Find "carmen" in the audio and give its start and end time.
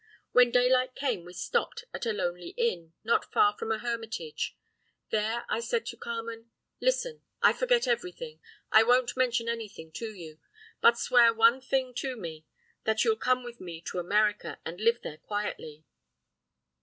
5.95-6.49